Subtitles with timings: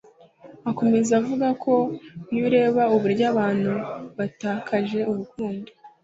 [0.69, 1.73] Akomeza avuga ko
[2.33, 3.71] iyo ureba uburyo abantu
[4.17, 5.69] batakaje urukundo